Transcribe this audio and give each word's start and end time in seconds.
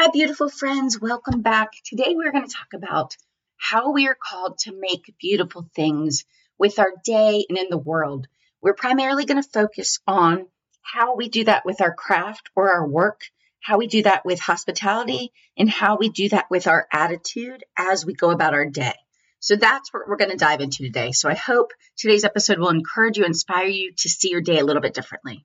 Hi, 0.00 0.10
beautiful 0.12 0.48
friends. 0.48 1.00
Welcome 1.00 1.42
back. 1.42 1.70
Today 1.84 2.14
we're 2.14 2.30
going 2.30 2.46
to 2.46 2.54
talk 2.54 2.72
about 2.72 3.16
how 3.56 3.90
we 3.90 4.06
are 4.06 4.14
called 4.16 4.58
to 4.58 4.72
make 4.72 5.12
beautiful 5.20 5.68
things 5.74 6.24
with 6.56 6.78
our 6.78 6.92
day 7.02 7.44
and 7.48 7.58
in 7.58 7.66
the 7.68 7.78
world. 7.78 8.28
We're 8.62 8.74
primarily 8.74 9.24
going 9.24 9.42
to 9.42 9.48
focus 9.48 9.98
on 10.06 10.46
how 10.82 11.16
we 11.16 11.28
do 11.28 11.42
that 11.46 11.66
with 11.66 11.80
our 11.80 11.92
craft 11.92 12.48
or 12.54 12.70
our 12.70 12.86
work, 12.86 13.22
how 13.60 13.78
we 13.78 13.88
do 13.88 14.04
that 14.04 14.24
with 14.24 14.38
hospitality, 14.38 15.32
and 15.56 15.68
how 15.68 15.96
we 15.96 16.10
do 16.10 16.28
that 16.28 16.46
with 16.48 16.68
our 16.68 16.86
attitude 16.92 17.64
as 17.76 18.06
we 18.06 18.14
go 18.14 18.30
about 18.30 18.54
our 18.54 18.66
day. 18.66 18.94
So 19.40 19.56
that's 19.56 19.92
what 19.92 20.06
we're 20.06 20.16
going 20.16 20.30
to 20.30 20.36
dive 20.36 20.60
into 20.60 20.84
today. 20.84 21.10
So 21.10 21.28
I 21.28 21.34
hope 21.34 21.72
today's 21.96 22.22
episode 22.22 22.60
will 22.60 22.68
encourage 22.68 23.18
you, 23.18 23.24
inspire 23.24 23.66
you 23.66 23.90
to 23.96 24.08
see 24.08 24.30
your 24.30 24.42
day 24.42 24.60
a 24.60 24.64
little 24.64 24.80
bit 24.80 24.94
differently. 24.94 25.44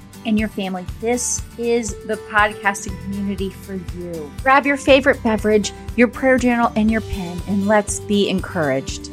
and 0.25 0.39
your 0.39 0.49
family, 0.49 0.85
this 0.99 1.41
is 1.57 1.95
the 2.05 2.15
podcasting 2.29 2.99
community 3.03 3.49
for 3.49 3.75
you. 3.75 4.31
Grab 4.43 4.65
your 4.65 4.77
favorite 4.77 5.21
beverage, 5.23 5.73
your 5.95 6.07
prayer 6.07 6.37
journal, 6.37 6.71
and 6.75 6.91
your 6.91 7.01
pen, 7.01 7.41
and 7.47 7.67
let's 7.67 7.99
be 7.99 8.29
encouraged. 8.29 9.11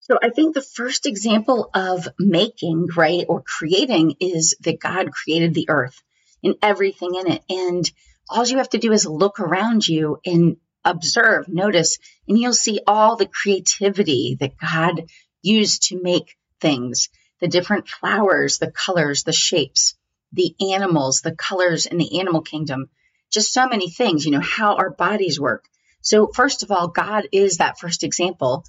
So, 0.00 0.18
I 0.22 0.30
think 0.30 0.54
the 0.54 0.62
first 0.62 1.06
example 1.06 1.70
of 1.72 2.08
making, 2.18 2.88
right, 2.96 3.24
or 3.28 3.42
creating 3.42 4.16
is 4.18 4.56
that 4.60 4.80
God 4.80 5.12
created 5.12 5.54
the 5.54 5.68
earth 5.68 6.02
and 6.42 6.56
everything 6.62 7.14
in 7.14 7.30
it. 7.30 7.42
And 7.48 7.90
all 8.28 8.46
you 8.46 8.58
have 8.58 8.70
to 8.70 8.78
do 8.78 8.92
is 8.92 9.06
look 9.06 9.38
around 9.38 9.86
you 9.86 10.18
and 10.24 10.56
observe, 10.84 11.48
notice, 11.48 11.98
and 12.26 12.38
you'll 12.38 12.52
see 12.52 12.80
all 12.86 13.16
the 13.16 13.26
creativity 13.26 14.36
that 14.40 14.56
God 14.58 15.04
used 15.42 15.84
to 15.88 16.02
make 16.02 16.36
things 16.60 17.08
the 17.40 17.48
different 17.48 17.88
flowers, 17.88 18.58
the 18.58 18.70
colors, 18.70 19.24
the 19.24 19.32
shapes, 19.32 19.94
the 20.32 20.54
animals, 20.72 21.20
the 21.20 21.34
colors 21.34 21.86
in 21.86 21.98
the 21.98 22.20
animal 22.20 22.42
kingdom, 22.42 22.88
just 23.30 23.52
so 23.52 23.66
many 23.66 23.90
things, 23.90 24.24
you 24.24 24.32
know, 24.32 24.40
how 24.40 24.76
our 24.76 24.90
bodies 24.90 25.40
work. 25.40 25.64
So, 26.02 26.28
first 26.34 26.62
of 26.62 26.70
all, 26.70 26.88
God 26.88 27.28
is 27.32 27.58
that 27.58 27.78
first 27.78 28.04
example 28.04 28.64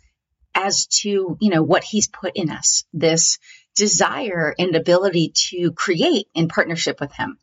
as 0.54 0.86
to, 0.88 1.38
you 1.40 1.50
know, 1.50 1.64
what 1.64 1.84
he's 1.84 2.08
put 2.08 2.36
in 2.36 2.50
us, 2.50 2.84
this 2.94 3.38
desire 3.76 4.54
and 4.58 4.76
ability 4.76 5.32
to 5.50 5.72
create 5.72 6.28
in 6.34 6.48
partnership 6.48 7.00
with 7.00 7.14
him. 7.14 7.38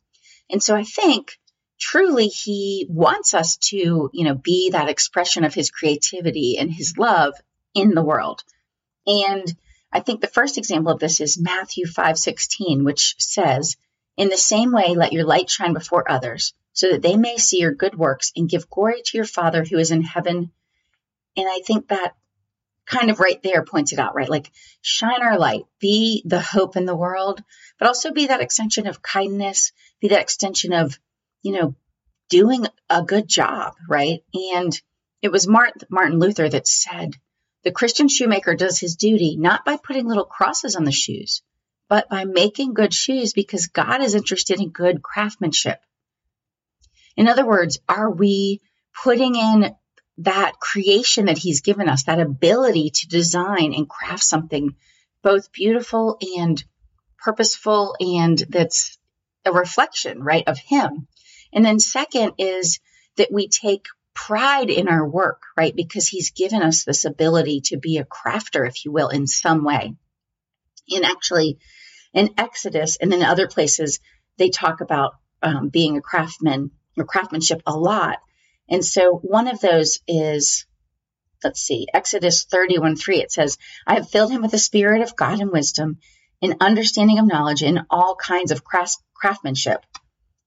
And 0.49 0.61
so 0.61 0.75
I 0.75 0.83
think 0.83 1.37
truly 1.79 2.27
he 2.27 2.85
wants 2.89 3.33
us 3.33 3.57
to, 3.57 4.09
you 4.13 4.23
know, 4.23 4.35
be 4.35 4.71
that 4.71 4.89
expression 4.89 5.43
of 5.43 5.53
his 5.53 5.71
creativity 5.71 6.57
and 6.57 6.71
his 6.71 6.97
love 6.97 7.33
in 7.73 7.91
the 7.91 8.03
world. 8.03 8.43
And 9.07 9.53
I 9.91 9.99
think 10.01 10.21
the 10.21 10.27
first 10.27 10.57
example 10.57 10.91
of 10.91 10.99
this 10.99 11.19
is 11.19 11.39
Matthew 11.39 11.85
5:16, 11.85 12.83
which 12.83 13.15
says, 13.17 13.75
"In 14.17 14.29
the 14.29 14.37
same 14.37 14.71
way 14.71 14.95
let 14.95 15.13
your 15.13 15.25
light 15.25 15.49
shine 15.49 15.73
before 15.73 16.09
others, 16.09 16.53
so 16.73 16.91
that 16.91 17.01
they 17.01 17.17
may 17.17 17.37
see 17.37 17.59
your 17.59 17.73
good 17.73 17.97
works 17.97 18.31
and 18.35 18.49
give 18.49 18.69
glory 18.69 19.01
to 19.03 19.17
your 19.17 19.25
Father 19.25 19.63
who 19.63 19.77
is 19.77 19.91
in 19.91 20.03
heaven." 20.03 20.51
And 21.35 21.47
I 21.47 21.61
think 21.65 21.87
that 21.87 22.15
kind 22.85 23.11
of 23.11 23.19
right 23.19 23.41
there 23.43 23.63
points 23.63 23.93
it 23.93 23.99
out, 23.99 24.15
right? 24.15 24.29
Like 24.29 24.51
shine 24.81 25.21
our 25.21 25.37
light, 25.37 25.65
be 25.79 26.23
the 26.25 26.41
hope 26.41 26.75
in 26.75 26.85
the 26.85 26.95
world, 26.95 27.43
but 27.77 27.87
also 27.87 28.11
be 28.11 28.27
that 28.27 28.41
extension 28.41 28.87
of 28.87 29.01
kindness, 29.01 29.71
be 29.99 30.09
that 30.09 30.21
extension 30.21 30.73
of, 30.73 30.99
you 31.43 31.53
know, 31.53 31.75
doing 32.29 32.65
a 32.89 33.03
good 33.03 33.27
job, 33.27 33.75
right? 33.87 34.23
And 34.33 34.79
it 35.21 35.31
was 35.31 35.47
Martin 35.47 36.19
Luther 36.19 36.49
that 36.49 36.67
said, 36.67 37.15
the 37.63 37.71
Christian 37.71 38.07
shoemaker 38.07 38.55
does 38.55 38.79
his 38.79 38.95
duty 38.95 39.35
not 39.37 39.65
by 39.65 39.77
putting 39.77 40.07
little 40.07 40.25
crosses 40.25 40.75
on 40.75 40.85
the 40.85 40.91
shoes, 40.91 41.41
but 41.89 42.09
by 42.09 42.23
making 42.23 42.73
good 42.73 42.93
shoes 42.93 43.33
because 43.33 43.67
God 43.67 44.01
is 44.01 44.15
interested 44.15 44.59
in 44.59 44.69
good 44.69 45.01
craftsmanship. 45.01 45.79
In 47.17 47.27
other 47.27 47.45
words, 47.45 47.79
are 47.89 48.09
we 48.09 48.61
putting 49.03 49.35
in 49.35 49.75
that 50.19 50.53
creation 50.59 51.25
that 51.25 51.37
He's 51.37 51.61
given 51.61 51.89
us, 51.89 52.03
that 52.03 52.19
ability 52.19 52.91
to 52.91 53.07
design 53.07 53.73
and 53.73 53.89
craft 53.89 54.23
something 54.23 54.75
both 55.21 55.51
beautiful 55.51 56.17
and 56.37 56.63
purposeful 57.17 57.95
and 57.99 58.37
that's 58.49 58.97
a 59.45 59.51
reflection, 59.51 60.21
right, 60.21 60.47
of 60.47 60.57
Him? 60.57 61.07
And 61.51 61.65
then, 61.65 61.79
second, 61.79 62.33
is 62.37 62.79
that 63.17 63.31
we 63.31 63.47
take 63.47 63.85
pride 64.13 64.69
in 64.69 64.87
our 64.87 65.07
work, 65.07 65.43
right? 65.57 65.75
Because 65.75 66.07
he's 66.07 66.31
given 66.31 66.61
us 66.61 66.83
this 66.83 67.05
ability 67.05 67.61
to 67.65 67.77
be 67.77 67.97
a 67.97 68.05
crafter, 68.05 68.67
if 68.67 68.85
you 68.85 68.91
will, 68.91 69.09
in 69.09 69.27
some 69.27 69.63
way. 69.63 69.95
And 70.89 71.05
actually, 71.05 71.59
in 72.13 72.33
Exodus 72.37 72.97
and 72.97 73.13
in 73.13 73.23
other 73.23 73.47
places, 73.47 73.99
they 74.37 74.49
talk 74.49 74.81
about 74.81 75.13
um, 75.41 75.69
being 75.69 75.97
a 75.97 76.01
craftsman 76.01 76.71
or 76.97 77.05
craftsmanship 77.05 77.61
a 77.65 77.77
lot. 77.77 78.19
And 78.69 78.83
so 78.83 79.13
one 79.15 79.47
of 79.47 79.59
those 79.59 79.99
is, 80.07 80.65
let's 81.43 81.61
see, 81.61 81.87
Exodus 81.93 82.45
31 82.45 82.95
3. 82.95 83.21
It 83.21 83.31
says, 83.31 83.57
I 83.85 83.95
have 83.95 84.09
filled 84.09 84.31
him 84.31 84.41
with 84.41 84.51
the 84.51 84.57
spirit 84.57 85.01
of 85.01 85.15
God 85.15 85.39
and 85.39 85.51
wisdom, 85.51 85.97
and 86.41 86.55
understanding 86.61 87.19
of 87.19 87.27
knowledge 87.27 87.63
in 87.63 87.85
all 87.89 88.15
kinds 88.15 88.51
of 88.51 88.63
craftsmanship. 88.63 89.85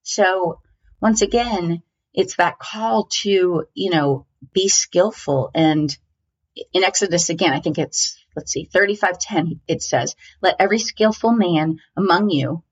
So 0.02 0.60
once 1.00 1.22
again, 1.22 1.82
it's 2.14 2.36
that 2.36 2.58
call 2.58 3.08
to, 3.22 3.66
you 3.74 3.90
know, 3.90 4.26
be 4.52 4.68
skillful. 4.68 5.50
And 5.54 5.96
in 6.72 6.84
Exodus 6.84 7.28
again, 7.28 7.52
I 7.52 7.60
think 7.60 7.78
it's, 7.78 8.18
let's 8.36 8.52
see, 8.52 8.64
3510, 8.64 9.60
it 9.68 9.82
says, 9.82 10.14
let 10.40 10.56
every 10.58 10.78
skillful 10.78 11.32
man 11.32 11.78
among 11.96 12.30
you 12.30 12.62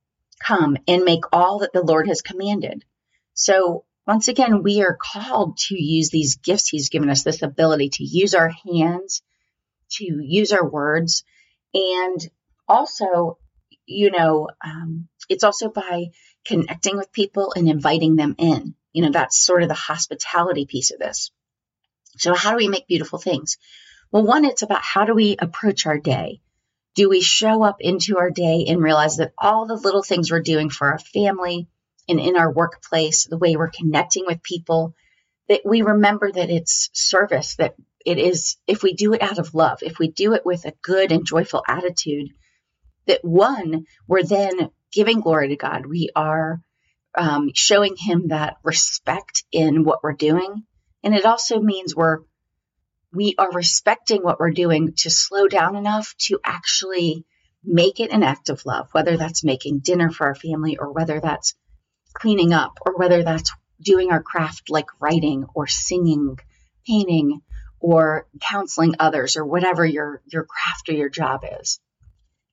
come 0.45 0.77
and 0.87 1.05
make 1.05 1.25
all 1.33 1.61
that 1.61 1.73
the 1.73 1.83
Lord 1.83 2.09
has 2.09 2.23
commanded. 2.23 2.85
So 3.35 3.85
once 4.07 4.29
again, 4.29 4.63
we 4.63 4.83
are 4.83 4.99
called 5.01 5.57
to 5.57 5.81
use 5.81 6.11
these 6.11 6.37
gifts 6.37 6.69
he's 6.69 6.89
given 6.89 7.11
us, 7.11 7.23
this 7.23 7.43
ability 7.43 7.91
to 7.91 8.05
use 8.05 8.35
our 8.35 8.49
hands, 8.49 9.23
to 9.93 10.05
use 10.05 10.53
our 10.53 10.69
words, 10.69 11.25
and 11.75 12.19
also, 12.67 13.39
you 13.87 14.11
know, 14.11 14.49
um, 14.65 15.09
it's 15.29 15.45
also 15.45 15.69
by 15.69 16.07
connecting 16.45 16.97
with 16.97 17.13
people 17.13 17.53
and 17.55 17.69
inviting 17.69 18.17
them 18.17 18.35
in. 18.39 18.75
You 18.93 19.03
know, 19.03 19.11
that's 19.11 19.39
sort 19.39 19.63
of 19.63 19.69
the 19.69 19.75
hospitality 19.75 20.67
piece 20.67 20.91
of 20.91 20.99
this. 20.99 21.31
So, 22.19 22.35
how 22.35 22.51
do 22.51 22.57
we 22.57 22.69
make 22.69 22.87
beautiful 22.87 23.19
things? 23.19 23.57
Well, 24.11 24.25
one, 24.25 24.45
it's 24.45 24.63
about 24.63 24.83
how 24.83 25.05
do 25.05 25.15
we 25.15 25.37
approach 25.39 25.87
our 25.87 25.99
day? 25.99 26.41
Do 26.97 27.09
we 27.09 27.21
show 27.21 27.63
up 27.63 27.77
into 27.81 28.19
our 28.19 28.31
day 28.31 28.65
and 28.69 28.83
realize 28.83 29.17
that 29.19 29.33
all 29.39 29.67
the 29.67 29.77
little 29.77 30.03
things 30.03 30.31
we're 30.31 30.43
doing 30.43 30.71
for 30.71 30.89
our 30.89 30.99
family 30.99 31.69
and 32.09 32.19
in 32.19 32.37
our 32.37 32.53
workplace, 32.53 33.27
the 33.27 33.39
way 33.39 33.57
we're 33.57 33.71
connecting 33.71 34.25
with 34.27 34.43
people, 34.43 34.95
that 35.49 35.61
we 35.65 35.83
remember 35.83 36.31
that 36.31 36.51
it's 36.51 36.91
service, 36.93 37.55
that 37.57 37.77
it 38.05 38.19
is, 38.19 38.57
if 38.67 38.83
we 38.83 38.95
do 38.95 39.13
it 39.13 39.23
out 39.23 39.39
of 39.39 39.55
love, 39.55 39.83
if 39.83 39.99
we 39.99 40.09
do 40.09 40.35
it 40.35 40.45
with 40.45 40.65
a 40.65 40.75
good 40.83 41.13
and 41.13 41.25
joyful 41.25 41.63
attitude, 41.69 42.31
that 43.07 43.25
one, 43.25 43.87
we're 44.09 44.25
then 44.25 44.71
giving 44.93 45.21
glory 45.21 45.49
to 45.49 45.57
God. 45.57 45.87
We 45.87 46.11
are 46.17 46.61
um, 47.17 47.51
showing 47.55 47.97
him 47.97 48.29
that 48.29 48.57
respect 48.63 49.45
in 49.53 49.85
what 49.85 50.03
we're 50.03 50.13
doing. 50.13 50.65
And 51.03 51.15
it 51.15 51.25
also 51.25 51.61
means 51.61 51.95
we're 51.95 52.19
we 53.13 53.35
are 53.39 53.51
respecting 53.51 54.23
what 54.23 54.39
we're 54.39 54.53
doing 54.53 54.95
to 54.99 55.11
slow 55.11 55.49
down 55.49 55.75
enough 55.75 56.15
to 56.19 56.39
actually 56.45 57.25
make 57.65 57.99
it 57.99 58.13
an 58.13 58.23
act 58.23 58.49
of 58.51 58.65
love, 58.65 58.89
whether 58.93 59.17
that's 59.17 59.43
making 59.43 59.81
dinner 59.81 60.11
for 60.11 60.27
our 60.27 60.35
family 60.35 60.79
or 60.79 60.93
whether 60.93 61.21
that's 61.21 61.55
cleaning 62.15 62.53
up 62.53 62.79
or 62.87 62.97
whether 62.97 63.23
that's 63.23 63.53
doing 63.83 64.13
our 64.13 64.23
craft 64.23 64.71
like 64.71 64.87
writing 65.01 65.45
or 65.55 65.67
singing, 65.67 66.39
painting, 66.87 67.41
or 67.81 68.27
counseling 68.41 68.95
others 68.99 69.37
or 69.37 69.45
whatever 69.45 69.85
your 69.85 70.23
your 70.27 70.45
craft 70.45 70.89
or 70.89 70.93
your 70.93 71.09
job 71.09 71.45
is. 71.61 71.81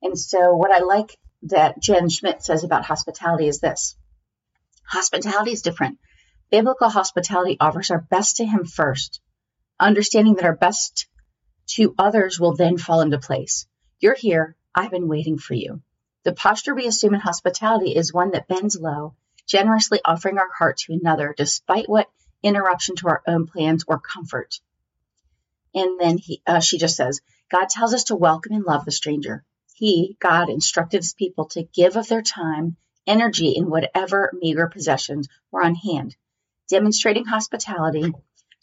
And 0.02 0.18
so 0.18 0.56
what 0.56 0.72
I 0.72 0.80
like 0.80 1.18
that 1.44 1.80
Jen 1.82 2.10
Schmidt 2.10 2.44
says 2.44 2.64
about 2.64 2.86
hospitality 2.86 3.48
is 3.48 3.60
this. 3.60 3.96
Hospitality 4.88 5.52
is 5.52 5.62
different. 5.62 6.00
Biblical 6.50 6.90
hospitality 6.90 7.58
offers 7.60 7.92
our 7.92 8.00
best 8.00 8.38
to 8.38 8.46
Him 8.46 8.64
first, 8.64 9.20
understanding 9.80 10.36
that 10.36 10.46
our 10.46 10.56
best 10.56 11.08
to 11.76 11.94
others 12.00 12.40
will 12.40 12.56
then 12.56 12.78
fall 12.78 13.02
into 13.02 13.20
place. 13.20 13.68
You're 14.00 14.16
here. 14.16 14.56
I've 14.74 14.92
been 14.92 15.10
waiting 15.10 15.38
for 15.38 15.56
you. 15.56 15.82
The 16.24 16.32
posture 16.32 16.74
we 16.74 16.88
assume 16.88 17.14
in 17.14 17.20
hospitality 17.20 17.96
is 17.96 18.14
one 18.14 18.32
that 18.32 18.48
bends 18.48 18.80
low, 18.80 19.16
generously 19.46 20.00
offering 20.06 20.38
our 20.38 20.52
heart 20.58 20.78
to 20.78 20.94
another 20.94 21.34
despite 21.38 21.90
what 21.90 22.10
interruption 22.42 22.96
to 22.98 23.10
our 23.10 23.22
own 23.28 23.48
plans, 23.48 23.84
or 23.88 24.00
comfort. 24.00 24.60
And 25.74 26.00
then 26.00 26.18
he, 26.18 26.42
uh, 26.48 26.60
she 26.60 26.78
just 26.78 26.96
says, 26.96 27.20
God 27.52 27.68
tells 27.70 27.94
us 27.94 28.06
to 28.06 28.16
welcome 28.16 28.54
and 28.54 28.64
love 28.64 28.86
the 28.86 28.92
stranger. 28.92 29.44
He, 29.74 30.16
God, 30.20 30.50
instructed 30.50 31.00
his 31.00 31.14
people 31.14 31.46
to 31.50 31.64
give 31.64 31.98
of 31.98 32.08
their 32.08 32.22
time, 32.22 32.78
energy, 33.08 33.54
in 33.56 33.70
whatever 33.70 34.32
meager 34.40 34.68
possessions 34.68 35.28
were 35.52 35.64
on 35.64 35.76
hand, 35.76 36.16
demonstrating 36.70 37.26
hospitality 37.26 38.14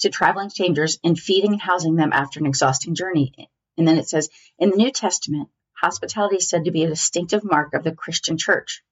to 0.00 0.10
traveling 0.10 0.50
strangers 0.50 0.98
and 1.02 1.18
feeding 1.18 1.52
and 1.52 1.60
housing 1.60 1.96
them 1.96 2.12
after 2.12 2.40
an 2.40 2.46
exhausting 2.46 2.94
journey. 2.94 3.32
And 3.76 3.88
then 3.88 3.98
it 3.98 4.08
says, 4.08 4.28
in 4.58 4.70
the 4.70 4.76
New 4.76 4.90
Testament, 4.90 5.48
hospitality 5.72 6.36
is 6.36 6.48
said 6.48 6.64
to 6.64 6.70
be 6.70 6.84
a 6.84 6.88
distinctive 6.88 7.42
mark 7.44 7.74
of 7.74 7.84
the 7.84 7.94
Christian 7.94 8.38
church. 8.38 8.82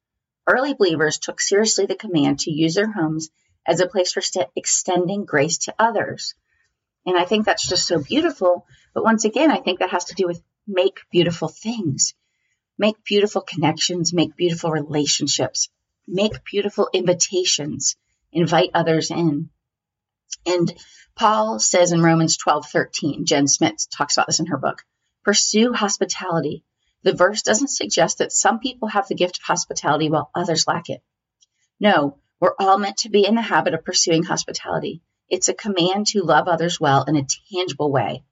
Early 0.47 0.75
believers 0.75 1.19
took 1.19 1.41
seriously 1.41 1.87
the 1.87 1.95
command 1.95 2.41
to 2.41 2.51
use 2.51 2.75
their 2.75 2.91
homes 2.91 3.31
as 3.67 3.81
a 3.81 3.87
place 3.87 4.13
for 4.13 4.21
st- 4.21 4.49
extending 4.57 5.25
grace 5.25 5.59
to 5.59 5.75
others. 5.79 6.35
And 7.07 7.17
I 7.17 7.25
think 7.25 7.45
that's 7.45 7.67
just 7.67 7.87
so 7.87 8.01
beautiful. 8.01 8.67
But 8.95 9.05
once 9.05 9.25
again, 9.25 9.51
I 9.51 9.59
think 9.59 9.79
that 9.79 9.91
has 9.91 10.07
to 10.07 10.15
do 10.15 10.27
with 10.27 10.43
make 10.67 11.01
beautiful 11.11 11.49
things, 11.49 12.15
make 12.83 13.05
beautiful 13.05 13.43
connections, 13.43 14.13
make 14.13 14.35
beautiful 14.35 14.73
relationships, 14.73 15.69
make 16.09 16.43
beautiful 16.43 16.89
invitations, 16.93 17.95
invite 18.33 18.71
others 18.75 19.13
in. 19.13 19.51
And 20.45 20.75
Paul 21.15 21.61
says 21.61 21.93
in 21.93 22.03
Romans 22.03 22.37
12 22.37 22.67
13, 22.67 23.25
Jen 23.25 23.47
Smith 23.47 23.87
talks 23.89 24.17
about 24.17 24.27
this 24.27 24.41
in 24.41 24.47
her 24.47 24.57
book, 24.57 24.83
pursue 25.23 25.73
hospitality. 25.73 26.65
The 27.05 27.15
verse 27.15 27.43
doesn't 27.43 27.69
suggest 27.69 28.19
that 28.19 28.33
some 28.33 28.59
people 28.59 28.89
have 28.89 29.07
the 29.07 29.15
gift 29.15 29.39
of 29.39 29.45
hospitality 29.45 30.11
while 30.11 30.33
others 30.35 30.67
lack 30.67 30.89
it. 30.89 31.03
No, 31.79 32.19
we're 32.41 32.57
all 32.59 32.79
meant 32.79 32.97
to 32.99 33.11
be 33.11 33.25
in 33.25 33.37
the 33.37 33.43
habit 33.43 33.75
of 33.75 33.85
pursuing 33.85 34.25
hospitality. 34.25 35.03
It's 35.29 35.49
a 35.49 35.55
command 35.55 36.09
to 36.09 36.25
love 36.25 36.49
others 36.49 36.81
well 36.81 37.05
in 37.05 37.15
a 37.15 37.27
tangible 37.49 37.93
way. 37.93 38.25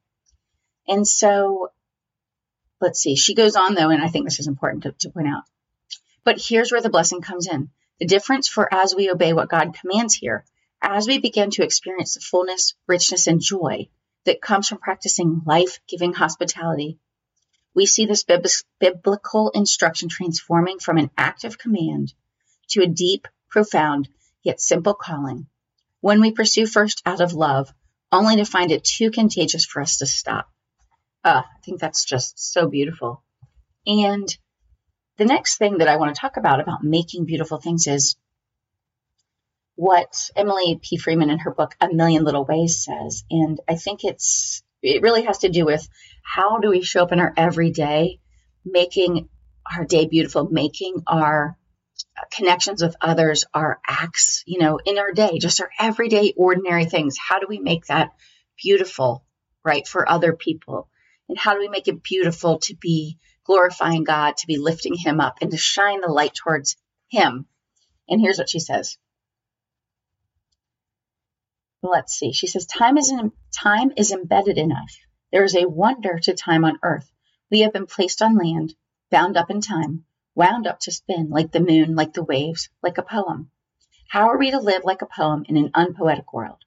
And 0.88 1.06
so, 1.06 1.69
let's 2.80 3.00
see, 3.00 3.16
she 3.16 3.34
goes 3.34 3.56
on 3.56 3.74
though, 3.74 3.90
and 3.90 4.02
I 4.02 4.08
think 4.08 4.24
this 4.24 4.40
is 4.40 4.46
important 4.46 4.84
to, 4.84 4.92
to 5.00 5.10
point 5.10 5.28
out. 5.28 5.42
But 6.24 6.40
here's 6.40 6.72
where 6.72 6.80
the 6.80 6.90
blessing 6.90 7.20
comes 7.20 7.46
in. 7.46 7.70
The 7.98 8.06
difference 8.06 8.48
for 8.48 8.72
as 8.72 8.94
we 8.94 9.10
obey 9.10 9.32
what 9.32 9.48
God 9.48 9.76
commands 9.78 10.14
here, 10.14 10.44
as 10.82 11.06
we 11.06 11.18
begin 11.18 11.50
to 11.50 11.62
experience 11.62 12.14
the 12.14 12.20
fullness, 12.20 12.74
richness, 12.86 13.26
and 13.26 13.40
joy 13.40 13.88
that 14.24 14.40
comes 14.40 14.68
from 14.68 14.78
practicing 14.78 15.42
life 15.44 15.80
giving 15.86 16.12
hospitality, 16.12 16.98
we 17.74 17.86
see 17.86 18.06
this 18.06 18.24
biblical 18.80 19.50
instruction 19.50 20.08
transforming 20.08 20.78
from 20.78 20.98
an 20.98 21.10
active 21.16 21.58
command 21.58 22.14
to 22.68 22.82
a 22.82 22.86
deep, 22.86 23.28
profound, 23.48 24.08
yet 24.42 24.60
simple 24.60 24.94
calling 24.94 25.46
when 26.00 26.20
we 26.20 26.32
pursue 26.32 26.66
first 26.66 27.02
out 27.04 27.20
of 27.20 27.34
love, 27.34 27.72
only 28.10 28.36
to 28.36 28.44
find 28.44 28.70
it 28.70 28.84
too 28.84 29.10
contagious 29.10 29.64
for 29.64 29.82
us 29.82 29.98
to 29.98 30.06
stop. 30.06 30.50
Uh, 31.24 31.42
I 31.44 31.60
think 31.64 31.80
that's 31.80 32.04
just 32.04 32.52
so 32.52 32.68
beautiful. 32.68 33.22
And 33.86 34.28
the 35.18 35.24
next 35.24 35.58
thing 35.58 35.78
that 35.78 35.88
I 35.88 35.96
want 35.96 36.14
to 36.14 36.20
talk 36.20 36.36
about 36.36 36.60
about 36.60 36.82
making 36.82 37.26
beautiful 37.26 37.58
things 37.58 37.86
is 37.86 38.16
what 39.74 40.30
Emily 40.36 40.78
P. 40.82 40.98
Freeman 40.98 41.30
in 41.30 41.38
her 41.38 41.50
book 41.50 41.74
A 41.80 41.92
Million 41.92 42.24
Little 42.24 42.44
Ways 42.44 42.84
says. 42.84 43.24
And 43.30 43.58
I 43.66 43.76
think 43.76 44.04
it's 44.04 44.62
it 44.82 45.02
really 45.02 45.22
has 45.22 45.38
to 45.38 45.48
do 45.48 45.64
with 45.64 45.88
how 46.22 46.58
do 46.58 46.70
we 46.70 46.82
show 46.82 47.02
up 47.02 47.12
in 47.12 47.20
our 47.20 47.32
everyday, 47.36 48.20
making 48.64 49.28
our 49.74 49.86
day 49.86 50.06
beautiful, 50.06 50.48
making 50.50 51.02
our 51.06 51.56
connections 52.30 52.82
with 52.82 52.94
others, 53.00 53.44
our 53.54 53.80
acts, 53.86 54.42
you 54.46 54.58
know, 54.58 54.78
in 54.84 54.98
our 54.98 55.12
day, 55.12 55.38
just 55.38 55.60
our 55.62 55.70
everyday, 55.78 56.34
ordinary 56.36 56.84
things. 56.84 57.16
How 57.18 57.38
do 57.38 57.46
we 57.48 57.58
make 57.58 57.86
that 57.86 58.10
beautiful, 58.62 59.24
right, 59.64 59.86
for 59.86 60.06
other 60.06 60.34
people? 60.34 60.89
And 61.30 61.38
how 61.38 61.54
do 61.54 61.60
we 61.60 61.68
make 61.68 61.86
it 61.86 62.02
beautiful 62.02 62.58
to 62.58 62.74
be 62.74 63.16
glorifying 63.44 64.02
God, 64.02 64.36
to 64.38 64.48
be 64.48 64.58
lifting 64.58 64.96
Him 64.96 65.20
up, 65.20 65.38
and 65.40 65.52
to 65.52 65.56
shine 65.56 66.00
the 66.00 66.08
light 66.08 66.34
towards 66.34 66.76
Him? 67.08 67.46
And 68.08 68.20
here's 68.20 68.38
what 68.38 68.50
she 68.50 68.58
says. 68.58 68.98
Let's 71.84 72.14
see. 72.14 72.32
She 72.32 72.48
says, 72.48 72.66
"Time 72.66 72.98
is 72.98 73.12
in, 73.12 73.30
time 73.52 73.92
is 73.96 74.10
embedded 74.10 74.58
in 74.58 74.72
us. 74.72 74.98
There 75.30 75.44
is 75.44 75.54
a 75.54 75.68
wonder 75.68 76.18
to 76.18 76.34
time 76.34 76.64
on 76.64 76.80
earth. 76.82 77.08
We 77.48 77.60
have 77.60 77.72
been 77.72 77.86
placed 77.86 78.22
on 78.22 78.36
land, 78.36 78.74
bound 79.12 79.36
up 79.36 79.52
in 79.52 79.60
time, 79.60 80.06
wound 80.34 80.66
up 80.66 80.80
to 80.80 80.90
spin 80.90 81.30
like 81.30 81.52
the 81.52 81.60
moon, 81.60 81.94
like 81.94 82.12
the 82.12 82.24
waves, 82.24 82.70
like 82.82 82.98
a 82.98 83.04
poem. 83.04 83.52
How 84.08 84.30
are 84.30 84.38
we 84.38 84.50
to 84.50 84.58
live 84.58 84.82
like 84.82 85.02
a 85.02 85.06
poem 85.06 85.44
in 85.48 85.56
an 85.56 85.70
unpoetic 85.74 86.32
world? 86.32 86.64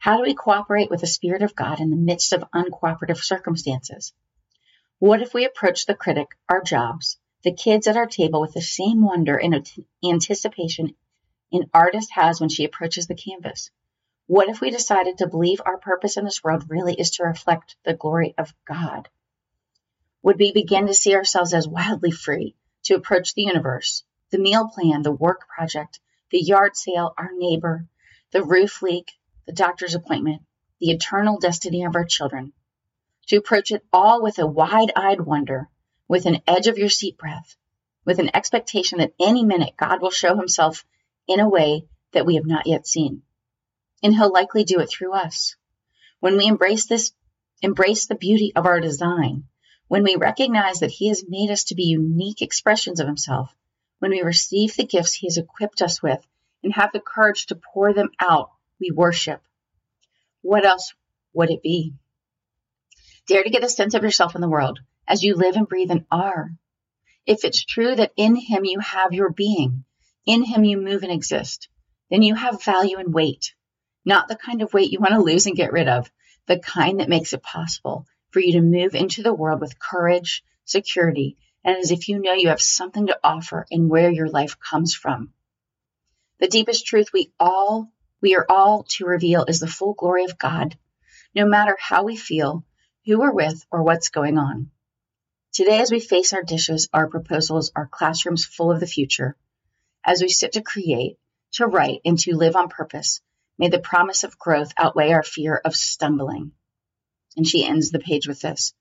How 0.00 0.16
do 0.16 0.22
we 0.22 0.32
cooperate 0.32 0.88
with 0.88 1.02
the 1.02 1.06
Spirit 1.06 1.42
of 1.42 1.54
God 1.54 1.78
in 1.78 1.90
the 1.90 1.96
midst 1.96 2.32
of 2.32 2.42
uncooperative 2.54 3.18
circumstances? 3.18 4.14
What 4.98 5.20
if 5.20 5.34
we 5.34 5.44
approach 5.44 5.84
the 5.84 5.94
critic, 5.94 6.28
our 6.48 6.62
jobs, 6.62 7.18
the 7.42 7.52
kids 7.52 7.86
at 7.86 7.98
our 7.98 8.06
table 8.06 8.40
with 8.40 8.54
the 8.54 8.62
same 8.62 9.04
wonder 9.04 9.36
and 9.36 9.70
anticipation 10.02 10.96
an 11.52 11.68
artist 11.74 12.12
has 12.12 12.40
when 12.40 12.48
she 12.48 12.64
approaches 12.64 13.08
the 13.08 13.14
canvas? 13.14 13.70
What 14.26 14.48
if 14.48 14.62
we 14.62 14.70
decided 14.70 15.18
to 15.18 15.28
believe 15.28 15.60
our 15.66 15.76
purpose 15.76 16.16
in 16.16 16.24
this 16.24 16.42
world 16.42 16.70
really 16.70 16.94
is 16.94 17.10
to 17.12 17.24
reflect 17.24 17.76
the 17.84 17.92
glory 17.92 18.34
of 18.38 18.54
God? 18.66 19.06
Would 20.22 20.38
we 20.38 20.50
begin 20.52 20.86
to 20.86 20.94
see 20.94 21.14
ourselves 21.14 21.52
as 21.52 21.68
wildly 21.68 22.10
free, 22.10 22.56
to 22.84 22.94
approach 22.94 23.34
the 23.34 23.42
universe, 23.42 24.02
the 24.30 24.38
meal 24.38 24.70
plan, 24.70 25.02
the 25.02 25.12
work 25.12 25.46
project, 25.46 26.00
the 26.30 26.40
yard 26.40 26.74
sale, 26.74 27.12
our 27.18 27.32
neighbor, 27.34 27.86
the 28.30 28.42
roof 28.42 28.80
leak, 28.80 29.12
the 29.50 29.56
doctor's 29.56 29.96
appointment, 29.96 30.42
the 30.78 30.92
eternal 30.92 31.36
destiny 31.36 31.82
of 31.82 31.96
our 31.96 32.04
children, 32.04 32.52
to 33.26 33.36
approach 33.36 33.72
it 33.72 33.84
all 33.92 34.22
with 34.22 34.38
a 34.38 34.46
wide 34.46 34.92
eyed 34.94 35.20
wonder, 35.20 35.68
with 36.06 36.24
an 36.24 36.40
edge 36.46 36.68
of 36.68 36.78
your 36.78 36.88
seat 36.88 37.18
breath, 37.18 37.56
with 38.04 38.20
an 38.20 38.30
expectation 38.32 38.98
that 38.98 39.12
any 39.18 39.44
minute 39.44 39.74
God 39.76 40.00
will 40.00 40.12
show 40.12 40.36
himself 40.36 40.84
in 41.26 41.40
a 41.40 41.48
way 41.48 41.84
that 42.12 42.24
we 42.24 42.36
have 42.36 42.46
not 42.46 42.68
yet 42.68 42.86
seen. 42.86 43.22
And 44.04 44.14
he'll 44.14 44.32
likely 44.32 44.62
do 44.62 44.78
it 44.78 44.88
through 44.88 45.14
us. 45.14 45.56
When 46.20 46.36
we 46.36 46.46
embrace 46.46 46.86
this, 46.86 47.10
embrace 47.60 48.06
the 48.06 48.14
beauty 48.14 48.52
of 48.54 48.66
our 48.66 48.78
design, 48.78 49.48
when 49.88 50.04
we 50.04 50.14
recognize 50.14 50.78
that 50.78 50.92
He 50.92 51.08
has 51.08 51.24
made 51.28 51.50
us 51.50 51.64
to 51.64 51.74
be 51.74 51.86
unique 51.86 52.40
expressions 52.40 53.00
of 53.00 53.08
Himself, 53.08 53.52
when 53.98 54.12
we 54.12 54.22
receive 54.22 54.76
the 54.76 54.86
gifts 54.86 55.14
He 55.14 55.26
has 55.26 55.38
equipped 55.38 55.82
us 55.82 56.00
with 56.00 56.24
and 56.62 56.72
have 56.72 56.92
the 56.92 57.00
courage 57.00 57.46
to 57.46 57.56
pour 57.56 57.92
them 57.92 58.10
out, 58.20 58.52
we 58.80 58.90
worship. 58.90 59.42
What 60.42 60.64
else 60.64 60.94
would 61.32 61.50
it 61.50 61.62
be? 61.62 61.94
Dare 63.26 63.44
to 63.44 63.50
get 63.50 63.64
a 63.64 63.68
sense 63.68 63.94
of 63.94 64.02
yourself 64.02 64.34
in 64.34 64.40
the 64.40 64.48
world 64.48 64.80
as 65.06 65.22
you 65.22 65.34
live 65.34 65.56
and 65.56 65.68
breathe 65.68 65.90
and 65.90 66.06
are. 66.10 66.50
If 67.26 67.44
it's 67.44 67.64
true 67.64 67.94
that 67.94 68.12
in 68.16 68.34
Him 68.34 68.64
you 68.64 68.80
have 68.80 69.12
your 69.12 69.30
being, 69.30 69.84
in 70.26 70.42
Him 70.42 70.64
you 70.64 70.78
move 70.78 71.02
and 71.02 71.12
exist, 71.12 71.68
then 72.10 72.22
you 72.22 72.34
have 72.34 72.64
value 72.64 72.98
and 72.98 73.14
weight. 73.14 73.54
Not 74.04 74.28
the 74.28 74.36
kind 74.36 74.62
of 74.62 74.72
weight 74.72 74.90
you 74.90 74.98
want 74.98 75.12
to 75.12 75.20
lose 75.20 75.46
and 75.46 75.56
get 75.56 75.72
rid 75.72 75.88
of, 75.88 76.10
the 76.46 76.58
kind 76.58 77.00
that 77.00 77.08
makes 77.08 77.32
it 77.32 77.42
possible 77.42 78.06
for 78.30 78.40
you 78.40 78.52
to 78.52 78.62
move 78.62 78.94
into 78.94 79.22
the 79.22 79.34
world 79.34 79.60
with 79.60 79.78
courage, 79.78 80.42
security, 80.64 81.36
and 81.64 81.76
as 81.76 81.90
if 81.90 82.08
you 82.08 82.18
know 82.18 82.32
you 82.32 82.48
have 82.48 82.62
something 82.62 83.08
to 83.08 83.18
offer 83.22 83.66
and 83.70 83.90
where 83.90 84.10
your 84.10 84.28
life 84.28 84.58
comes 84.58 84.94
from. 84.94 85.32
The 86.38 86.48
deepest 86.48 86.86
truth 86.86 87.12
we 87.12 87.32
all 87.38 87.92
we 88.22 88.36
are 88.36 88.44
all 88.48 88.82
to 88.82 89.06
reveal 89.06 89.44
is 89.46 89.60
the 89.60 89.66
full 89.66 89.94
glory 89.94 90.24
of 90.24 90.36
God, 90.36 90.76
no 91.34 91.46
matter 91.46 91.76
how 91.80 92.04
we 92.04 92.16
feel, 92.16 92.64
who 93.06 93.18
we're 93.18 93.32
with, 93.32 93.64
or 93.70 93.82
what's 93.82 94.10
going 94.10 94.36
on. 94.36 94.70
Today, 95.52 95.80
as 95.80 95.90
we 95.90 96.00
face 96.00 96.32
our 96.32 96.42
dishes, 96.42 96.88
our 96.92 97.08
proposals, 97.08 97.72
our 97.74 97.86
classrooms 97.86 98.44
full 98.44 98.70
of 98.70 98.78
the 98.78 98.86
future, 98.86 99.36
as 100.04 100.20
we 100.20 100.28
sit 100.28 100.52
to 100.52 100.62
create, 100.62 101.16
to 101.52 101.66
write, 101.66 102.00
and 102.04 102.18
to 102.20 102.36
live 102.36 102.56
on 102.56 102.68
purpose, 102.68 103.20
may 103.58 103.68
the 103.68 103.78
promise 103.78 104.22
of 104.22 104.38
growth 104.38 104.72
outweigh 104.76 105.12
our 105.12 105.22
fear 105.22 105.60
of 105.64 105.74
stumbling. 105.74 106.52
And 107.36 107.46
she 107.46 107.64
ends 107.64 107.90
the 107.90 107.98
page 107.98 108.28
with 108.28 108.40
this 108.40 108.74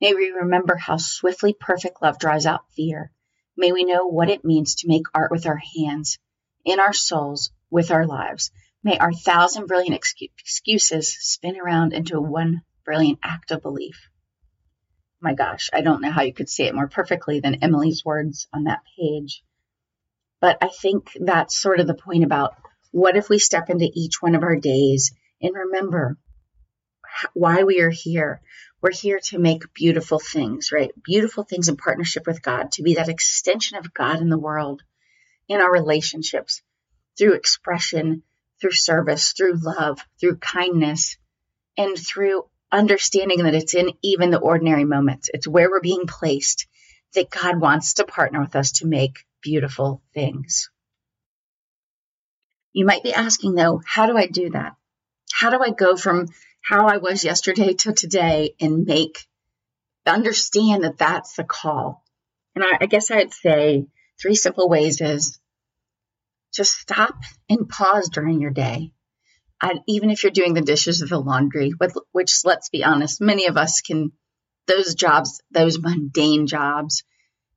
May 0.00 0.14
we 0.14 0.30
remember 0.30 0.76
how 0.76 0.96
swiftly 0.96 1.54
perfect 1.54 2.02
love 2.02 2.18
drives 2.18 2.44
out 2.44 2.68
fear. 2.72 3.12
May 3.56 3.72
we 3.72 3.84
know 3.84 4.06
what 4.06 4.30
it 4.30 4.44
means 4.44 4.74
to 4.76 4.88
make 4.88 5.06
art 5.14 5.30
with 5.30 5.46
our 5.46 5.60
hands, 5.76 6.18
in 6.64 6.80
our 6.80 6.92
souls, 6.92 7.52
with 7.70 7.90
our 7.90 8.06
lives. 8.06 8.50
May 8.84 8.98
our 8.98 9.12
thousand 9.12 9.66
brilliant 9.66 9.94
excuses 9.94 11.16
spin 11.20 11.58
around 11.58 11.92
into 11.92 12.20
one 12.20 12.62
brilliant 12.84 13.20
act 13.22 13.52
of 13.52 13.62
belief. 13.62 14.08
My 15.20 15.34
gosh, 15.34 15.70
I 15.72 15.82
don't 15.82 16.02
know 16.02 16.10
how 16.10 16.22
you 16.22 16.32
could 16.32 16.48
say 16.48 16.64
it 16.64 16.74
more 16.74 16.88
perfectly 16.88 17.38
than 17.38 17.62
Emily's 17.62 18.04
words 18.04 18.48
on 18.52 18.64
that 18.64 18.82
page. 18.98 19.44
But 20.40 20.58
I 20.60 20.68
think 20.68 21.16
that's 21.20 21.60
sort 21.60 21.78
of 21.78 21.86
the 21.86 21.94
point 21.94 22.24
about 22.24 22.56
what 22.90 23.16
if 23.16 23.28
we 23.28 23.38
step 23.38 23.70
into 23.70 23.88
each 23.94 24.20
one 24.20 24.34
of 24.34 24.42
our 24.42 24.56
days 24.56 25.12
and 25.40 25.54
remember 25.54 26.18
why 27.34 27.62
we 27.62 27.80
are 27.80 27.90
here. 27.90 28.40
We're 28.80 28.90
here 28.90 29.20
to 29.26 29.38
make 29.38 29.72
beautiful 29.74 30.18
things, 30.18 30.72
right? 30.72 30.90
Beautiful 31.04 31.44
things 31.44 31.68
in 31.68 31.76
partnership 31.76 32.26
with 32.26 32.42
God, 32.42 32.72
to 32.72 32.82
be 32.82 32.94
that 32.94 33.08
extension 33.08 33.78
of 33.78 33.94
God 33.94 34.20
in 34.20 34.28
the 34.28 34.38
world, 34.38 34.82
in 35.46 35.60
our 35.60 35.72
relationships, 35.72 36.62
through 37.16 37.34
expression, 37.34 38.24
through 38.62 38.72
service, 38.72 39.32
through 39.32 39.58
love, 39.60 39.98
through 40.18 40.36
kindness, 40.36 41.18
and 41.76 41.98
through 41.98 42.44
understanding 42.70 43.42
that 43.42 43.54
it's 43.54 43.74
in 43.74 43.90
even 44.02 44.30
the 44.30 44.38
ordinary 44.38 44.84
moments. 44.84 45.28
It's 45.34 45.48
where 45.48 45.68
we're 45.68 45.80
being 45.80 46.06
placed 46.06 46.66
that 47.14 47.28
God 47.28 47.60
wants 47.60 47.94
to 47.94 48.04
partner 48.04 48.40
with 48.40 48.56
us 48.56 48.72
to 48.72 48.86
make 48.86 49.26
beautiful 49.42 50.00
things. 50.14 50.70
You 52.72 52.86
might 52.86 53.02
be 53.02 53.12
asking 53.12 53.54
though, 53.54 53.82
how 53.84 54.06
do 54.06 54.16
I 54.16 54.26
do 54.26 54.50
that? 54.50 54.76
How 55.32 55.50
do 55.50 55.58
I 55.62 55.70
go 55.70 55.96
from 55.96 56.28
how 56.62 56.86
I 56.86 56.98
was 56.98 57.24
yesterday 57.24 57.74
to 57.74 57.92
today 57.92 58.54
and 58.60 58.86
make, 58.86 59.26
understand 60.06 60.84
that 60.84 60.98
that's 60.98 61.34
the 61.34 61.44
call? 61.44 62.04
And 62.54 62.64
I, 62.64 62.78
I 62.82 62.86
guess 62.86 63.10
I'd 63.10 63.34
say 63.34 63.86
three 64.20 64.36
simple 64.36 64.68
ways 64.68 65.00
is 65.00 65.38
just 66.52 66.72
stop 66.72 67.14
and 67.48 67.68
pause 67.68 68.08
during 68.08 68.40
your 68.40 68.50
day. 68.50 68.92
And 69.60 69.80
even 69.86 70.10
if 70.10 70.22
you're 70.22 70.32
doing 70.32 70.54
the 70.54 70.60
dishes 70.60 71.02
or 71.02 71.06
the 71.06 71.20
laundry, 71.20 71.72
which 72.12 72.40
let's 72.44 72.68
be 72.68 72.84
honest, 72.84 73.20
many 73.20 73.46
of 73.46 73.56
us 73.56 73.80
can, 73.80 74.12
those 74.66 74.94
jobs, 74.94 75.40
those 75.50 75.78
mundane 75.78 76.46
jobs 76.46 77.04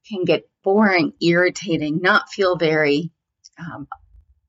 can 0.07 0.23
get 0.23 0.47
boring, 0.63 1.13
irritating, 1.19 1.99
not 2.01 2.29
feel 2.29 2.57
very 2.57 3.11
um, 3.59 3.87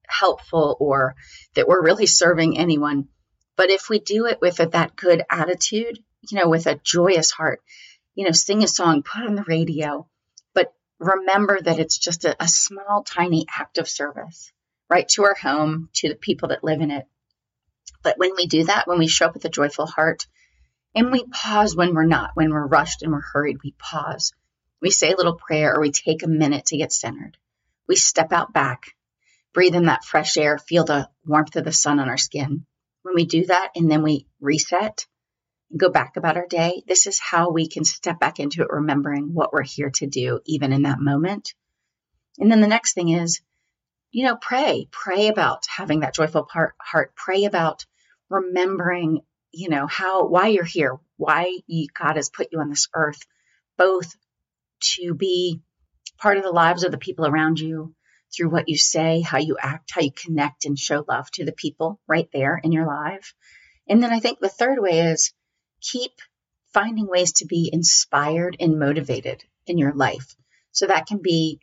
helpful 0.07 0.77
or 0.81 1.15
that 1.55 1.67
we're 1.67 1.83
really 1.83 2.07
serving 2.07 2.59
anyone. 2.59 3.09
But 3.57 3.71
if 3.71 3.89
we 3.89 4.01
do 4.01 4.27
it 4.27 4.39
with 4.41 4.61
a, 4.61 4.67
that 4.67 4.97
good 4.97 5.23
attitude, 5.31 5.99
you 6.29 6.39
know, 6.39 6.49
with 6.49 6.67
a 6.67 6.81
joyous 6.83 7.31
heart, 7.31 7.63
you 8.15 8.25
know, 8.25 8.33
sing 8.33 8.63
a 8.63 8.69
song, 8.69 9.03
put 9.03 9.25
on 9.25 9.35
the 9.35 9.45
radio, 9.47 10.07
remember 10.99 11.61
that 11.61 11.79
it's 11.79 11.99
just 11.99 12.25
a, 12.25 12.43
a 12.43 12.49
small, 12.49 13.03
tiny 13.03 13.47
act 13.59 13.79
of 13.79 13.89
service, 13.89 14.53
right 14.89 15.09
to 15.11 15.25
our 15.25 15.35
home, 15.35 15.89
to 15.95 16.09
the 16.09 16.15
people 16.15 16.49
that 16.49 16.65
live 16.65 16.81
in 16.81 16.91
it. 16.91 17.07
But 18.03 18.19
when 18.19 18.31
we 18.37 18.47
do 18.47 18.65
that, 18.65 18.87
when 18.87 18.99
we 18.99 19.09
show 19.09 19.27
up 19.27 19.35
with 19.35 19.45
a 19.45 19.51
joyful 19.51 19.87
heart, 19.87 20.27
and 20.95 21.13
we 21.13 21.25
pause 21.25 21.77
when 21.77 21.95
we're 21.95 22.05
not, 22.05 22.31
when 22.35 22.51
we're 22.51 22.67
rushed 22.67 23.03
and 23.03 23.13
we're 23.13 23.21
hurried, 23.21 23.59
we 23.63 23.73
pause. 23.73 24.33
We 24.81 24.91
say 24.91 25.13
a 25.13 25.17
little 25.17 25.35
prayer 25.35 25.75
or 25.75 25.81
we 25.81 25.91
take 25.91 26.23
a 26.23 26.29
minute 26.29 26.67
to 26.67 26.77
get 26.77 26.93
centered. 26.93 27.37
We 27.87 27.97
step 27.97 28.33
out 28.33 28.53
back 28.53 28.97
breathe 29.57 29.75
in 29.75 29.87
that 29.87 30.05
fresh 30.05 30.37
air, 30.37 30.59
feel 30.59 30.85
the 30.85 31.09
warmth 31.25 31.57
of 31.57 31.65
the 31.65 31.73
sun 31.73 31.99
on 31.99 32.11
our 32.11 32.19
skin. 32.19 32.67
When 33.01 33.15
we 33.15 33.25
do 33.25 33.47
that 33.47 33.71
and 33.75 33.91
then 33.91 34.03
we 34.03 34.27
reset 34.39 35.07
go 35.75 35.91
back 35.91 36.17
about 36.17 36.37
our 36.37 36.47
day, 36.47 36.83
this 36.87 37.07
is 37.07 37.19
how 37.19 37.51
we 37.51 37.69
can 37.69 37.85
step 37.85 38.21
back 38.21 38.39
into 38.39 38.63
it, 38.63 38.69
remembering 38.71 39.35
what 39.35 39.53
we're 39.53 39.63
here 39.63 39.91
to 39.91 40.07
do, 40.07 40.41
even 40.45 40.73
in 40.73 40.83
that 40.83 41.01
moment. 41.01 41.55
And 42.39 42.51
then 42.51 42.61
the 42.61 42.67
next 42.67 42.95
thing 42.95 43.09
is, 43.09 43.41
you 44.11 44.25
know, 44.25 44.37
pray. 44.37 44.89
Pray 44.91 45.29
about 45.29 45.65
having 45.75 46.01
that 46.01 46.15
joyful 46.15 46.45
part, 46.45 46.75
heart. 46.81 47.15
Pray 47.17 47.45
about 47.45 47.85
remembering, 48.29 49.21
you 49.53 49.69
know, 49.69 49.87
how, 49.87 50.27
why 50.27 50.49
you're 50.49 50.65
here, 50.65 50.99
why 51.17 51.59
God 51.99 52.17
has 52.17 52.31
put 52.31 52.49
you 52.53 52.61
on 52.61 52.69
this 52.69 52.89
earth, 52.95 53.21
both 53.77 54.15
to 54.81 55.15
be 55.15 55.61
part 56.19 56.37
of 56.37 56.45
the 56.45 56.51
lives 56.51 56.85
of 56.85 56.93
the 56.93 56.99
people 56.99 57.27
around 57.27 57.59
you, 57.59 57.95
through 58.35 58.51
what 58.51 58.69
you 58.69 58.77
say, 58.77 59.21
how 59.21 59.39
you 59.39 59.57
act, 59.61 59.91
how 59.93 60.01
you 60.01 60.11
connect 60.13 60.65
and 60.65 60.79
show 60.79 61.05
love 61.09 61.31
to 61.33 61.45
the 61.45 61.53
people 61.53 62.01
right 62.07 62.29
there 62.33 62.61
in 62.63 62.73
your 62.73 62.87
life. 62.87 63.35
And 63.89 64.03
then 64.03 64.13
I 64.13 64.21
think 64.21 64.39
the 64.39 64.49
third 64.49 64.79
way 64.81 65.01
is 65.01 65.33
keep 65.81 66.13
finding 66.73 67.07
ways 67.07 67.33
to 67.33 67.47
be 67.47 67.71
inspired 67.73 68.57
and 68.61 68.79
motivated 68.79 69.45
in 69.67 69.79
your 69.79 69.93
life. 69.95 70.37
So 70.73 70.87
that 70.87 71.07
can 71.07 71.19
be 71.19 71.61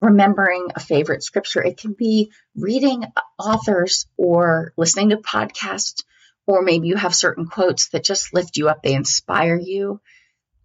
remembering 0.00 0.68
a 0.74 0.80
favorite 0.80 1.22
scripture. 1.22 1.62
It 1.62 1.78
can 1.78 1.92
be 1.92 2.30
reading 2.54 3.04
authors 3.38 4.06
or 4.16 4.72
listening 4.76 5.10
to 5.10 5.16
podcasts, 5.16 6.04
or 6.46 6.62
maybe 6.62 6.88
you 6.88 6.96
have 6.96 7.14
certain 7.14 7.46
quotes 7.46 7.88
that 7.88 8.04
just 8.04 8.34
lift 8.34 8.56
you 8.56 8.68
up. 8.68 8.82
They 8.82 8.94
inspire 8.94 9.58
you. 9.58 10.00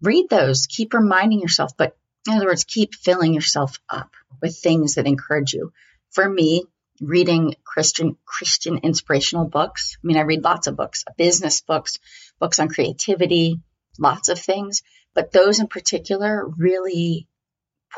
Read 0.02 0.28
those. 0.28 0.66
Keep 0.66 0.94
reminding 0.94 1.40
yourself, 1.40 1.76
but 1.76 1.96
in 2.28 2.34
other 2.34 2.46
words, 2.46 2.64
keep 2.64 2.94
filling 2.94 3.34
yourself 3.34 3.78
up 3.88 4.10
with 4.40 4.56
things 4.56 4.94
that 4.94 5.06
encourage 5.06 5.54
you. 5.54 5.72
For 6.10 6.28
me, 6.28 6.64
reading 7.00 7.54
Christian 7.64 8.16
Christian 8.24 8.78
inspirational 8.78 9.46
books. 9.46 9.96
I 10.02 10.06
mean, 10.06 10.16
I 10.16 10.22
read 10.22 10.44
lots 10.44 10.66
of 10.66 10.76
books, 10.76 11.04
business 11.16 11.60
books, 11.60 11.98
books 12.38 12.58
on 12.60 12.68
creativity, 12.68 13.60
lots 13.98 14.28
of 14.28 14.38
things, 14.38 14.82
but 15.14 15.32
those 15.32 15.60
in 15.60 15.66
particular 15.66 16.46
really 16.46 17.28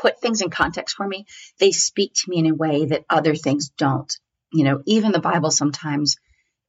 put 0.01 0.19
things 0.19 0.41
in 0.41 0.49
context 0.49 0.95
for 0.95 1.07
me. 1.07 1.25
They 1.59 1.71
speak 1.71 2.13
to 2.15 2.29
me 2.29 2.37
in 2.39 2.47
a 2.47 2.55
way 2.55 2.85
that 2.85 3.05
other 3.09 3.35
things 3.35 3.69
don't. 3.69 4.13
You 4.51 4.63
know, 4.63 4.81
even 4.85 5.11
the 5.11 5.19
Bible 5.19 5.51
sometimes 5.51 6.17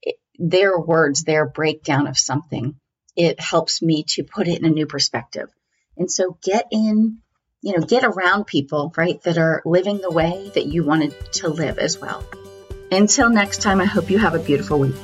it, 0.03 0.17
their 0.39 0.79
words, 0.79 1.25
their 1.25 1.47
breakdown 1.47 2.07
of 2.07 2.19
something, 2.19 2.79
it 3.17 3.41
helps 3.41 3.83
me 3.83 4.05
to 4.09 4.25
put 4.25 4.49
it 4.49 4.59
in 4.59 4.65
a 4.65 4.71
new 4.71 4.87
perspective. 4.87 5.49
And 5.97 6.11
so 6.11 6.39
get 6.43 6.67
in 6.71 7.19
you 7.67 7.77
know, 7.77 7.85
get 7.85 8.05
around 8.05 8.47
people, 8.47 8.95
right, 8.97 9.21
that 9.23 9.37
are 9.39 9.61
living 9.65 9.99
the 9.99 10.13
way 10.13 10.53
that 10.55 10.67
you 10.67 10.85
wanted 10.85 11.13
to 11.33 11.49
live 11.49 11.81
as 11.81 12.01
well. 12.01 12.25
Until 12.93 13.29
next 13.29 13.61
time, 13.61 13.81
I 13.81 13.87
hope 13.87 14.09
you 14.09 14.19
have 14.19 14.37
a 14.37 14.39
beautiful 14.39 14.79
week. 14.79 14.95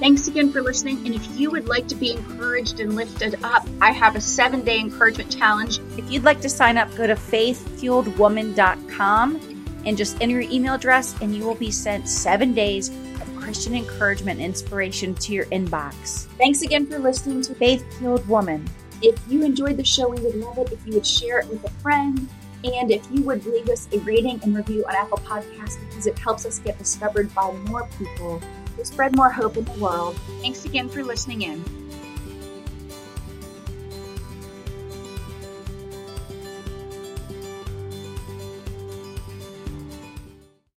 Thanks 0.00 0.26
again 0.26 0.50
for 0.50 0.60
listening. 0.60 1.06
And 1.06 1.14
if 1.14 1.38
you 1.38 1.52
would 1.52 1.68
like 1.68 1.86
to 1.86 1.94
be 1.94 2.10
encouraged 2.10 2.80
and 2.80 2.96
lifted 2.96 3.36
up, 3.44 3.64
I 3.80 3.92
have 3.92 4.16
a 4.16 4.20
seven 4.20 4.64
day 4.64 4.80
encouragement 4.80 5.30
challenge. 5.30 5.78
If 5.96 6.10
you'd 6.10 6.24
like 6.24 6.40
to 6.40 6.48
sign 6.48 6.78
up, 6.78 6.92
go 6.96 7.06
to 7.06 7.14
faithfueledwoman.com 7.14 9.82
and 9.86 9.96
just 9.96 10.20
enter 10.20 10.40
your 10.40 10.50
email 10.50 10.74
address, 10.74 11.14
and 11.20 11.32
you 11.32 11.44
will 11.44 11.54
be 11.54 11.70
sent 11.70 12.08
seven 12.08 12.54
days 12.54 12.88
of 12.88 13.36
Christian 13.36 13.76
encouragement 13.76 14.40
and 14.40 14.46
inspiration 14.46 15.14
to 15.14 15.32
your 15.32 15.44
inbox. 15.46 16.24
Thanks 16.38 16.62
again 16.62 16.88
for 16.88 16.98
listening 16.98 17.40
to 17.42 17.54
Faith 17.54 17.84
Fueled 17.98 18.26
Woman. 18.26 18.68
If 19.02 19.18
you 19.28 19.42
enjoyed 19.42 19.76
the 19.76 19.84
show, 19.84 20.08
we 20.08 20.20
would 20.20 20.36
love 20.36 20.58
it 20.58 20.70
if 20.70 20.86
you 20.86 20.94
would 20.94 21.06
share 21.06 21.40
it 21.40 21.48
with 21.48 21.64
a 21.64 21.70
friend. 21.80 22.28
And 22.64 22.92
if 22.92 23.04
you 23.10 23.22
would 23.24 23.44
leave 23.44 23.68
us 23.68 23.88
a 23.92 23.98
rating 23.98 24.40
and 24.44 24.56
review 24.56 24.84
on 24.86 24.94
Apple 24.94 25.18
Podcasts 25.18 25.80
because 25.80 26.06
it 26.06 26.16
helps 26.16 26.46
us 26.46 26.60
get 26.60 26.78
discovered 26.78 27.34
by 27.34 27.52
more 27.68 27.88
people 27.98 28.40
to 28.76 28.84
spread 28.84 29.16
more 29.16 29.30
hope 29.30 29.56
in 29.56 29.64
the 29.64 29.72
world. 29.72 30.16
Thanks 30.40 30.64
again 30.64 30.88
for 30.88 31.02
listening 31.02 31.42
in. 31.42 31.81